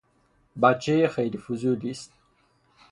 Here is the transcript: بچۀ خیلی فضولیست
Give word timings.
بچۀ 0.61 1.07
خیلی 1.07 1.37
فضولیست 1.37 2.11